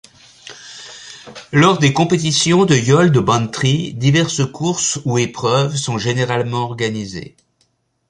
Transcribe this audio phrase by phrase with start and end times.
[1.51, 7.35] Lors des compétitions de yoles de Bantry, diverses courses ou épreuves sont généralement organisées.